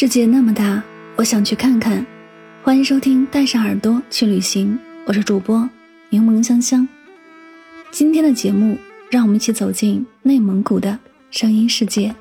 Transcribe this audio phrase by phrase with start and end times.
[0.00, 0.82] 世界那么大，
[1.14, 2.06] 我想去看看。
[2.62, 4.72] 欢迎收听《带上耳朵去旅行》，
[5.04, 5.68] 我是主播
[6.08, 6.88] 柠檬香香。
[7.90, 8.78] 今天的节目，
[9.10, 10.98] 让我们一起走进内蒙古的
[11.30, 12.14] 声音世界。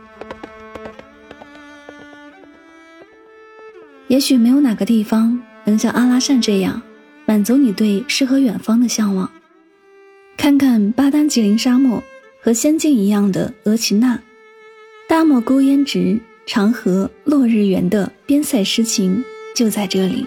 [4.09, 6.81] 也许没有哪个地方能像阿拉善这样
[7.25, 9.31] 满足你对诗和远方的向往。
[10.36, 12.03] 看看巴丹吉林沙漠
[12.42, 14.20] 和仙境一样的额齐纳，
[15.08, 16.20] 大漠孤烟直。
[16.50, 19.23] 长河落日圆的边塞诗情
[19.55, 20.25] 就在这里。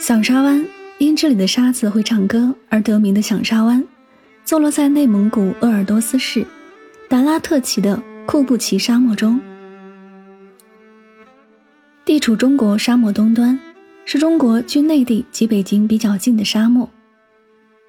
[0.00, 0.66] 响沙湾
[0.96, 3.84] 因这里的沙子会唱歌而得名的响沙湾，
[4.42, 6.42] 坐落在内蒙古鄂尔多斯市
[7.06, 9.38] 达拉特旗的库布齐沙漠中，
[12.06, 13.60] 地处中国沙漠东端，
[14.06, 16.88] 是中国距内地及北京比较近的沙漠。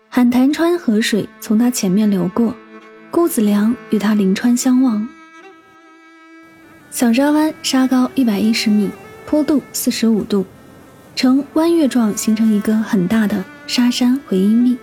[0.10, 2.54] 海潭川河水从它前面流过，
[3.10, 5.08] 姑子梁与它临川相望。
[6.96, 8.90] 响沙湾沙高一百一十米，
[9.26, 10.46] 坡度四十五度，
[11.14, 14.78] 呈弯月状，形成一个很大的沙山回音壁。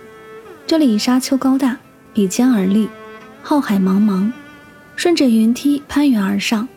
[0.67, 1.75] 这里沙丘高大，
[2.13, 2.87] 比肩而立，
[3.41, 4.31] 浩海茫茫，
[4.95, 6.69] 顺着云梯攀援而上。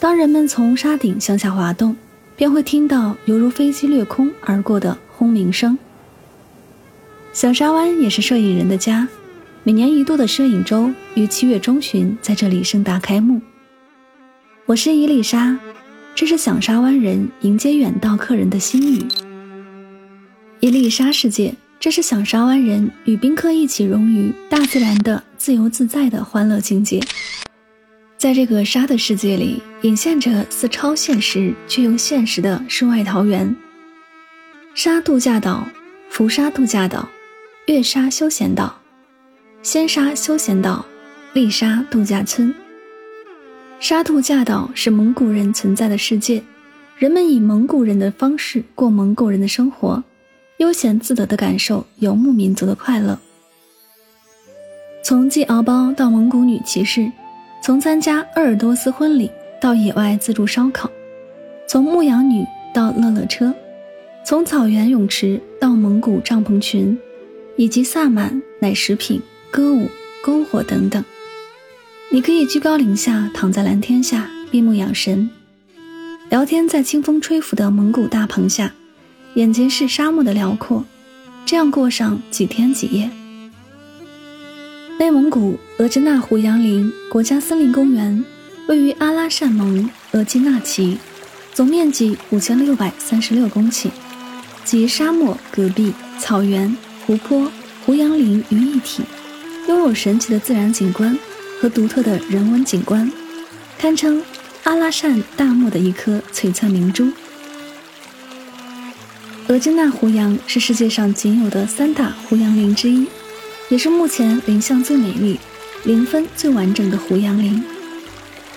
[0.00, 1.96] 当人们从沙顶向下滑动，
[2.34, 5.78] 便会听到犹如飞机掠空而过的轰鸣声。
[7.32, 9.06] 响沙湾也是摄影人的家，
[9.62, 13.40] 每年一度的摄影周于七月中旬在这里盛大开幕。
[14.66, 15.56] 我是伊丽莎，
[16.12, 19.06] 这是响沙湾人迎接远道客人的心语。
[20.58, 27.00] 伊丽莎世界，这是响沙湾人与宾客一起融于大自然的自由自在的欢乐境界。
[28.18, 33.54] 在这个沙的世界里，隐现着似超现实却又现实的世外桃源。
[34.74, 35.64] 沙度假岛、
[36.10, 37.08] 浮沙度假岛、
[37.66, 38.76] 月沙休闲岛、
[39.62, 40.84] 仙沙休闲岛、
[41.34, 42.52] 丽沙度假村。
[43.78, 46.42] 沙兔驾岛是蒙古人存在的世界，
[46.96, 50.02] 人们以蒙古人的方式过蒙古人的生活，
[50.56, 53.18] 悠闲自得地感受游牧民族的快乐。
[55.04, 57.10] 从系敖包到蒙古女骑士，
[57.62, 60.90] 从参加鄂尔多斯婚礼到野外自助烧烤，
[61.68, 63.54] 从牧羊女到乐乐车，
[64.24, 66.98] 从草原泳池到蒙古帐篷群，
[67.56, 69.20] 以及萨满、奶食品、
[69.50, 69.86] 歌舞、
[70.24, 71.04] 篝火等等。
[72.08, 75.28] 你可以居高临下，躺在蓝天下，闭目养神，
[76.30, 78.72] 聊天在清风吹拂的蒙古大棚下，
[79.34, 80.84] 眼前是沙漠的辽阔，
[81.44, 83.10] 这样过上几天几夜。
[84.98, 88.24] 内蒙古额济纳胡杨林国家森林公园
[88.68, 90.96] 位于阿拉善盟额济纳旗，
[91.52, 93.90] 总面积五千六百三十六公顷，
[94.64, 96.74] 集沙漠、戈壁、草原、
[97.04, 97.50] 湖泊、
[97.84, 99.02] 胡杨林于一体，
[99.68, 101.18] 拥有神奇的自然景观。
[101.60, 103.10] 和独特的人文景观，
[103.78, 104.22] 堪称
[104.64, 107.10] 阿拉善大漠的一颗璀璨明珠。
[109.48, 113.06] 额济纳胡杨是世界上仅有的三大胡杨林之一，
[113.68, 115.38] 也是目前林相最美丽、
[115.84, 117.62] 林分最完整的胡杨林。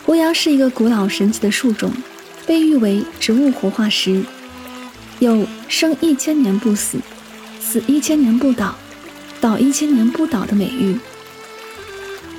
[0.05, 1.91] 胡杨是一个古老神奇的树种，
[2.47, 4.23] 被誉为植物活化石，
[5.19, 6.97] 有生一千年不死、
[7.61, 8.75] 死一千年不倒、
[9.39, 10.97] 倒一千年不倒的美誉。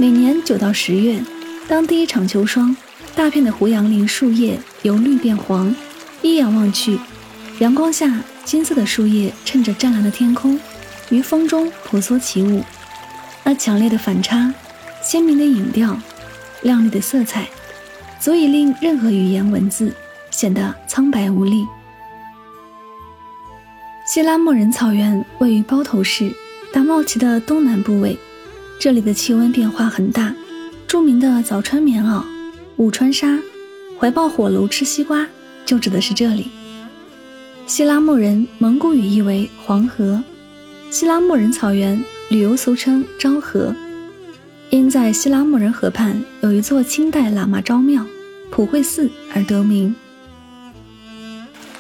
[0.01, 1.23] 每年九到十月，
[1.69, 2.75] 当第一场秋霜，
[3.15, 5.77] 大片的胡杨林树叶由绿变黄，
[6.23, 6.99] 一眼望去，
[7.59, 8.11] 阳光下
[8.43, 10.59] 金色的树叶衬着湛蓝的天空，
[11.11, 12.65] 于风中婆娑起舞。
[13.45, 14.55] 那强烈的反差、
[15.03, 15.95] 鲜明的影调、
[16.63, 17.47] 亮丽的色彩，
[18.19, 19.95] 足以令任何语言文字
[20.31, 21.67] 显得苍白无力。
[24.07, 26.35] 希拉莫人草原位于包头市
[26.73, 28.19] 达茂旗的东南部位。
[28.81, 30.35] 这里的气温变化很大，
[30.87, 32.25] 著名的早穿棉袄、
[32.77, 33.39] 午穿纱、
[33.99, 35.27] 怀抱火炉吃西瓜，
[35.67, 36.47] 就指的是这里。
[37.67, 40.25] 西拉木人蒙古语意为黄河，
[40.91, 43.77] 西拉木人草原旅游俗称昭和，
[44.71, 48.07] 因在西拉木人河畔有一座清代喇嘛昭庙，
[48.51, 49.95] 普惠寺而得名。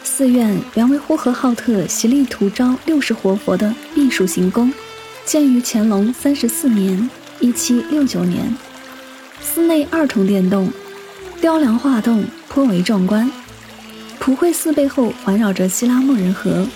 [0.04, 4.70] 寺院原为呼和浩特席力图昭六世活佛的避暑行宫，
[5.24, 7.08] 建于乾隆三十四年
[7.40, 8.54] （一七六九年）。
[9.40, 10.70] 寺内二重殿洞，
[11.40, 13.30] 雕梁画栋，颇为壮观。
[14.18, 16.66] 普惠寺背后环绕着希拉莫人河，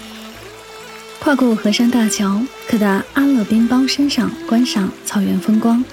[1.20, 5.84] 跨过河山大桥，可达阿勒宾邦山上观赏草原风光。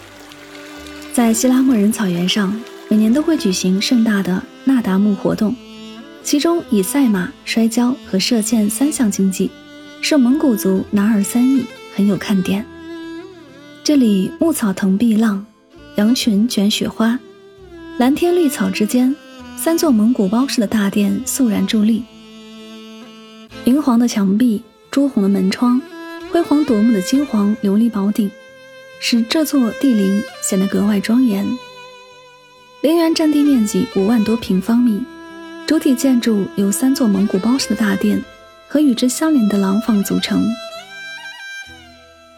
[1.13, 2.57] 在希拉莫人草原上，
[2.87, 5.53] 每年都会举行盛大的纳达慕活动，
[6.23, 9.51] 其中以赛马、摔跤和射箭三项竞技，
[10.01, 11.65] 受蒙古族拿尔三艺，
[11.95, 12.65] 很有看点。
[13.83, 15.45] 这里牧草藤碧浪，
[15.95, 17.19] 羊群卷雪花，
[17.97, 19.15] 蓝天绿草之间。
[19.57, 22.03] 三座蒙古包式的大殿肃然伫立，
[23.65, 25.79] 银黄的墙壁，朱红的门窗，
[26.31, 28.31] 辉煌夺目的金黄琉璃宝顶，
[28.99, 31.45] 使这座帝陵显得格外庄严。
[32.81, 34.99] 陵园占地面积五万多平方米，
[35.67, 38.19] 主体建筑由三座蒙古包式的大殿
[38.67, 40.43] 和与之相连的廊坊组成。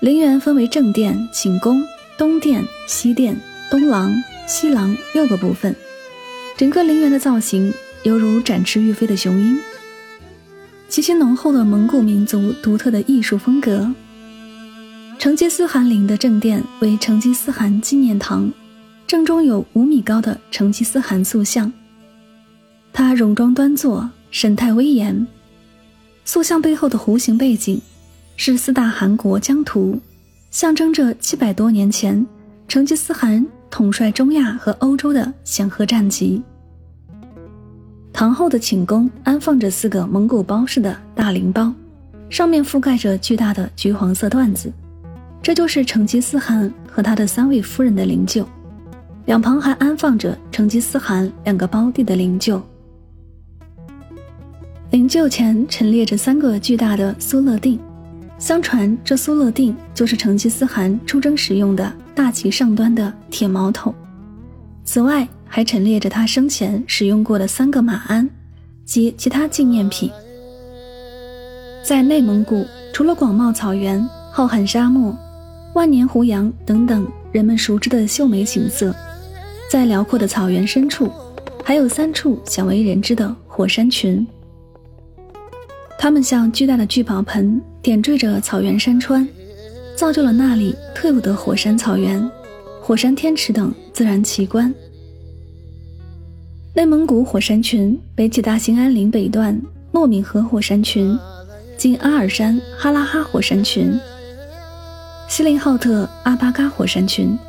[0.03, 1.81] 陵园分为正殿、寝宫、
[2.17, 3.39] 东殿、西殿、
[3.71, 4.13] 东廊、
[4.45, 5.73] 西廊六个部分。
[6.57, 7.73] 整个陵园的造型
[8.03, 9.57] 犹如展翅欲飞的雄鹰，
[10.89, 13.89] 极其浓厚的蒙古民族独特的艺术风格。
[15.17, 18.51] 成吉思汗陵的正殿为成吉思汗纪念堂，
[19.07, 21.71] 正中有五米高的成吉思汗塑像，
[22.91, 25.25] 他戎装端坐，神态威严。
[26.25, 27.81] 塑像背后的弧形背景
[28.35, 29.99] 是四大汗国疆图，
[30.51, 32.25] 象征着七百多年前
[32.67, 33.45] 成吉思汗。
[33.73, 36.39] 统帅中亚和欧洲的显赫战绩。
[38.13, 41.73] 堂后的寝宫安放着四个蒙古包式的大灵包，
[42.29, 44.71] 上面覆盖着巨大的橘黄色缎子，
[45.41, 48.45] 这就是成吉思汗和他的三位夫人的灵柩。
[49.25, 52.61] 两旁还安放着成吉思汗两个胞弟的灵柩。
[54.91, 57.79] 灵柩前陈列着三个巨大的苏勒定，
[58.43, 61.93] 相传这苏勒定就是成吉思汗出征时用的。
[62.13, 63.95] 大旗上端的铁矛头，
[64.83, 68.29] 此外还陈列着他生前使用过的三个马鞍
[68.83, 70.11] 及其他纪念品。
[71.85, 75.17] 在内蒙古，除了广袤草原、浩瀚沙漠、
[75.73, 78.93] 万年胡杨等等人们熟知的秀美景色，
[79.71, 81.09] 在辽阔的草原深处，
[81.63, 84.27] 还有三处鲜为人知的火山群。
[86.03, 89.25] 它们像巨大的聚宝盆，点缀着草原山川。
[89.95, 92.29] 造就了那里特有的火山草原、
[92.81, 94.75] 火山天池等自然奇观。
[96.73, 99.57] 内蒙古火山群北起大兴安岭北段
[99.93, 101.17] 诺敏河火山群，
[101.77, 103.97] 经阿尔山哈拉哈火山群、
[105.29, 107.39] 锡林浩特阿巴嘎火山群，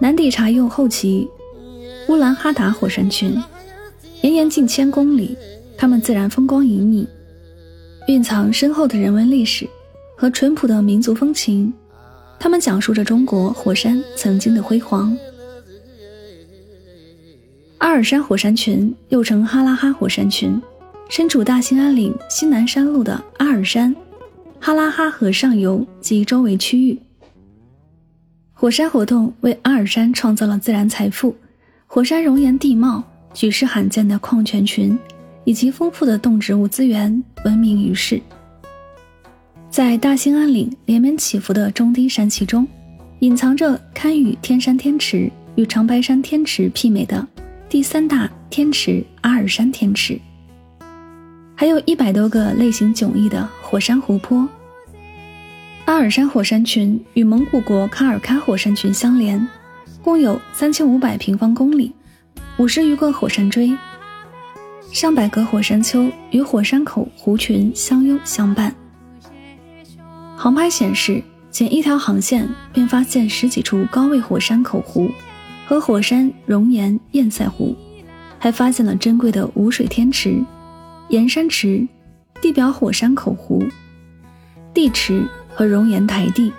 [0.00, 1.28] 南抵察右后旗
[2.06, 3.36] 乌兰哈达火山群，
[4.20, 5.36] 绵延近千公里。
[5.76, 7.04] 它们自然风光旖旎，
[8.08, 9.68] 蕴藏深厚的人文历史。
[10.16, 11.72] 和淳朴的民族风情，
[12.38, 15.16] 他们讲述着中国火山曾经的辉煌。
[17.78, 20.60] 阿尔山火山群又称哈拉哈火山群，
[21.08, 23.96] 身处大兴安岭西南山路的阿尔山、
[24.58, 26.98] 哈拉哈河上游及周围区域。
[28.52, 31.34] 火山活动为阿尔山创造了自然财富，
[31.86, 34.98] 火山熔岩地貌、举世罕见的矿泉群
[35.44, 38.20] 以及丰富的动植物资源闻名于世。
[39.70, 42.66] 在大兴安岭连绵起伏的中低山系中，
[43.20, 47.26] 隐藏着堪与天山天池与长白山天池媲美的
[47.68, 50.20] 第三大天池阿尔山天池，
[51.54, 54.48] 还有一百多个类型迥异的火山湖泊。
[55.84, 59.46] 阿尔山火山群与蒙古国卡尔喀火山群相连，
[60.02, 61.92] 共有三千五百平方公里，
[62.58, 63.76] 五十余个火山锥，
[64.92, 68.74] 上百个火山丘与火山口湖群相拥相伴。
[70.36, 75.08] 航拍显示，仅一条航线便发现十几处高位火山口湖
[75.66, 77.76] 和火山熔岩堰塞湖，
[78.38, 80.44] 还发现了珍贵的无水天池、
[81.08, 81.86] 盐山池、
[82.40, 83.62] 地表火山口湖、
[84.74, 86.52] 地池和熔岩台地，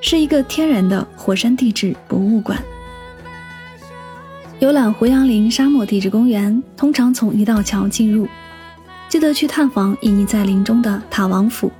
[0.00, 2.58] 是一个天然的火山地质博物馆。
[4.60, 8.28] 游览胡杨林沙漠地质公园，通常从一道桥进入，
[9.08, 11.72] 记得去探访隐匿在林中的塔王府。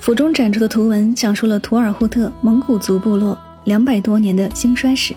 [0.00, 5.14] 府中展出的图文讲述了图尔扈特蒙古族部落两百多年的兴衰史。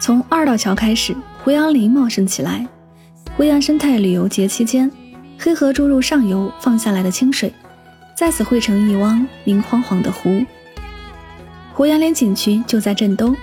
[0.00, 2.66] 从二道桥开始，胡杨林茂盛起来。
[3.36, 4.90] 胡杨生态旅游节期间，
[5.38, 7.54] 黑河注入上游放下来的清水，
[8.16, 10.44] 在此汇成一汪明晃晃的湖。
[11.72, 13.36] 胡杨林景区就在镇东，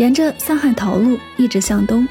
[0.00, 2.08] 沿着三汉桃路一直向东，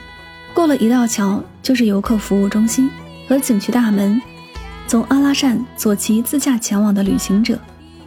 [0.53, 2.87] 过了一道桥就是游客服务中心
[3.27, 4.21] 和景区大门。
[4.85, 7.59] 从阿拉善左旗自驾前往的旅行者，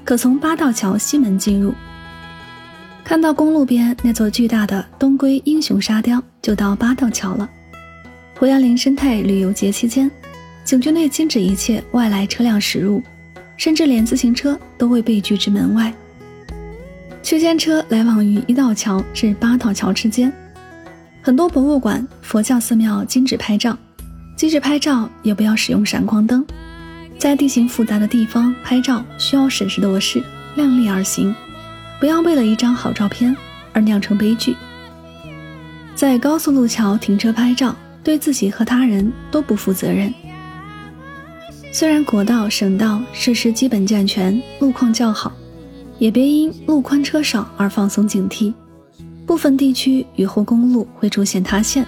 [0.05, 1.75] 可从八道桥西门进入。
[3.03, 7.51] 看到公路边那座巨大的东归英雄沙雕，就到八道桥了。
[8.39, 10.09] 胡杨林生态旅游节期间，
[10.63, 13.03] 景区内禁止一切外来车辆驶入，
[13.57, 15.93] 甚至连自行车都会被拒之门外。
[17.23, 20.33] 区间车来往于一道桥至八道桥之间。
[21.23, 23.79] 很多博物馆、佛教寺庙禁止拍照，
[24.37, 26.45] 即使拍照也不要使用闪光灯。
[27.17, 30.21] 在地形复杂的地方拍照需要审时度势，
[30.57, 31.33] 量力而行，
[32.01, 33.35] 不要为了一张好照片
[33.73, 34.57] 而酿成悲剧。
[35.95, 40.13] 在高速路桥停车拍照，对自己和他人都不负责任。
[41.71, 45.33] 虽然国道、省道设施基本健全，路况较好，
[46.03, 48.53] 也别因路宽车少而放松警惕。
[49.25, 51.87] 部分地区雨后公路会出现塌陷，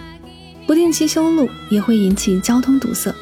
[0.68, 3.12] 不定期修路也会引起交通堵塞。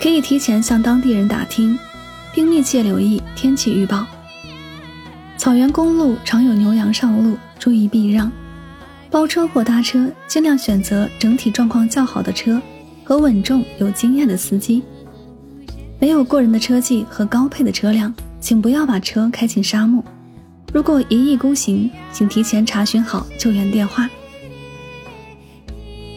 [0.00, 1.76] 可以提前向当地人打听，
[2.32, 4.06] 并密切留意天气预报。
[5.36, 8.30] 草原公路常有牛羊上路，注意避让。
[9.10, 12.62] 包车或搭车，尽量选择整体状况较好的车
[13.02, 14.84] 和稳重有经验的司机。
[15.98, 20.04] 没有过人的车技和高配的车辆，请不要把车开进沙漠。
[20.74, 24.10] 如果一意孤行，请提前查询好救援电话。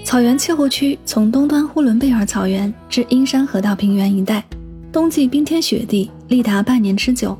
[0.04, 4.44] 草原气候区从东端呼伦贝尔草原至阴山河道平原一带，
[4.92, 7.38] 冬季冰天雪地，历达半年之久，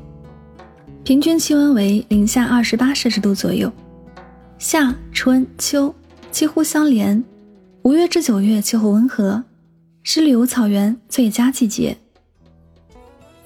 [1.02, 3.70] 平均气温为零下二十八摄氏度左右。
[4.58, 5.92] 夏、春、秋
[6.30, 7.22] 几乎相连，
[7.82, 9.42] 五月至九月气候温和，
[10.02, 11.96] 是旅游草原最佳季节。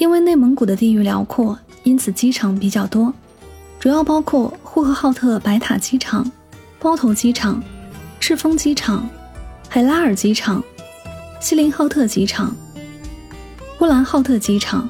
[0.00, 3.12] 因为内蒙古的地域辽阔，因此机场比较多，
[3.78, 6.28] 主要包括呼和浩特白塔机场、
[6.80, 7.62] 包头机场。
[8.18, 9.08] 赤峰机场、
[9.66, 10.62] 海拉尔机场、
[11.40, 12.54] 锡林浩特机场、
[13.78, 14.86] 呼兰浩特机场、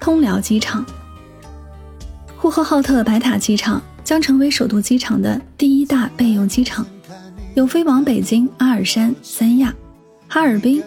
[0.00, 0.84] 通辽机场、
[2.38, 6.86] 呼和浩特白塔机场将成为首都机场的第一大备用机场，
[7.54, 9.72] 有飞往北京、阿尔山、三亚、
[10.26, 10.82] 哈尔滨、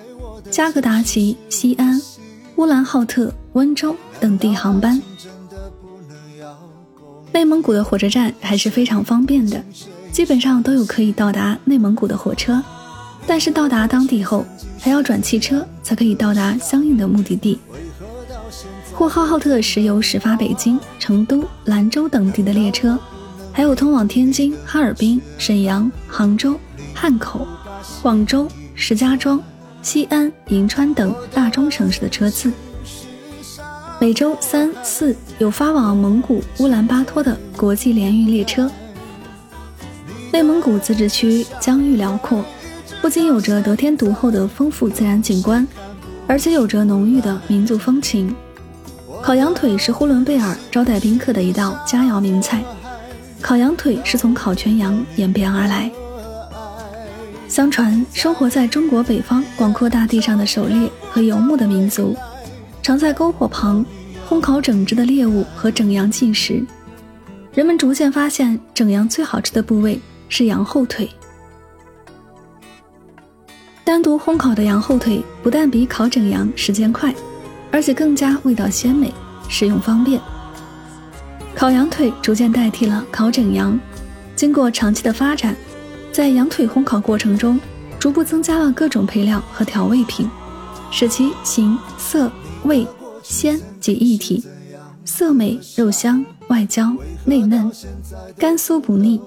[0.50, 2.02] 加格达奇、西安、
[2.56, 5.02] 乌兰浩特、温州等地航班。
[7.32, 9.60] 内蒙古的火车站还是非常方便的。
[10.12, 12.62] 基本上都有可以到达内蒙古的火车，
[13.26, 14.46] 但是到达当地后
[14.80, 17.60] 还要转汽车才可以到达相应的目的地。
[18.94, 22.98] 呼和浩特石油始发北京、成都、兰州等地的列车，
[23.52, 26.60] 还有通往天津、哈尔滨、沈阳、杭州、
[26.94, 27.48] 汉口、
[28.04, 29.42] 广州、石家庄、
[29.82, 32.52] 西安、银川等大中城市的车次。
[34.00, 38.70] 每周三四有发往蒙古乌兰巴托的国际联运列车。
[40.32, 42.46] 内蒙古自治区疆域辽阔，
[43.02, 45.68] 不仅有着得天独厚的丰富自然景观，
[46.28, 48.36] 而且有着浓郁的民族风情。
[49.24, 52.64] 烤羊腿是呼伦贝尔招待宾客的一道佳肴名菜。
[53.42, 55.92] 烤羊腿是从烤全羊演变而来。
[57.48, 62.16] 相传，生活在中国北方广阔大地上的狩猎和游牧的民族，
[62.88, 63.86] 常在篝火旁
[64.30, 66.66] 烘烤整只的猎物和整羊进食。
[67.54, 70.00] 人们逐渐发现，整羊最好吃的部位。
[70.30, 71.10] 是羊后腿，
[73.84, 77.14] 单独烘烤的羊后腿不但比烤整羊时间快，
[77.72, 79.14] 而且更加味道鲜美，
[79.50, 80.20] 食用方便。
[81.56, 83.78] 烤羊腿逐渐代替了烤整羊，
[84.34, 85.56] 经过长期的发展，
[86.12, 87.60] 在羊腿烘烤过程中，
[88.00, 90.30] 逐步增加了各种配料和调味品，
[90.92, 92.30] 使其形色
[92.68, 92.86] 味
[93.24, 94.44] 鲜及一体，
[95.06, 96.94] 色美肉香，外焦
[97.26, 97.72] 内嫩，
[98.38, 99.20] 甘酥不腻。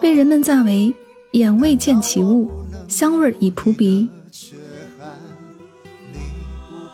[0.00, 0.94] 被人们赞为
[1.32, 2.50] “眼未见其物，
[2.86, 4.08] 香味已扑鼻”。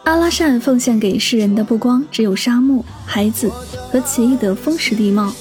[0.05, 3.51] 阿拉善奉献给世人的不光只有沙漠、海子
[3.91, 5.33] 和奇异的风蚀地貌，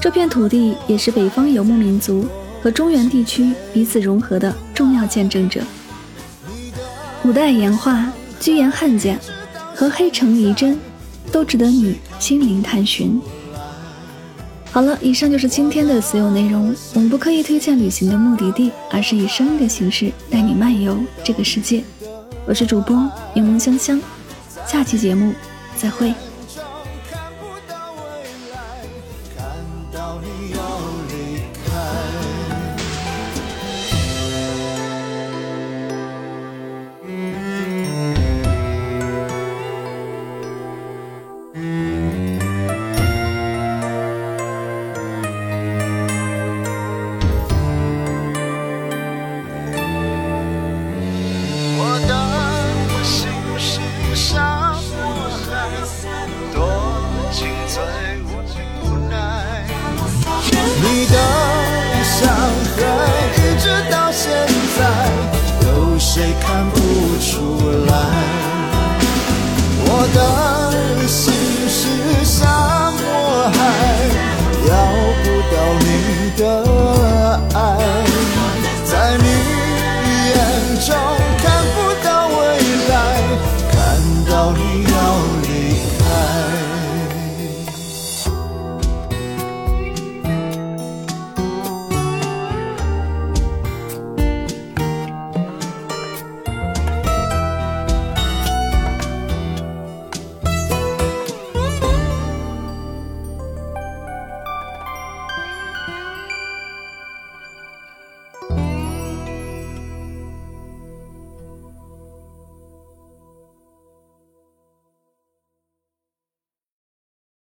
[0.00, 2.26] 这片土地也是北方游牧民族
[2.62, 5.62] 和中原地区彼此融合的重要见证者。
[7.22, 9.18] 古代岩画、居延汉简
[9.80, 10.78] 和黑城遗珍，
[11.32, 13.18] 都值得你心灵探寻。
[14.70, 16.76] 好了，以上就是今天的所有内容。
[16.92, 21.82] 我们不刻意推荐旅行的目的地，而是以声音的形式带你漫游这个世界。
[22.44, 22.94] 我是主播
[23.32, 23.98] 柠檬香香，
[24.66, 25.32] 下期节目
[25.78, 26.12] 再会。